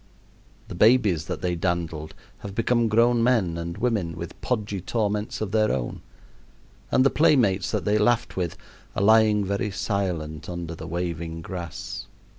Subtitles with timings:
[0.67, 5.51] The babies that they dandled have become grown men and women with podgy torments of
[5.51, 6.01] their own,
[6.89, 8.57] and the playmates that they laughed with
[8.95, 12.07] are lying very silent under the waving grass.